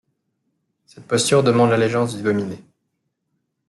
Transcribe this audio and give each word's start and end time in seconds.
Cette 0.87 1.05
posture 1.07 1.43
demande 1.43 1.69
l’allégeance 1.69 2.15
du 2.17 2.23
dominé. 2.23 2.57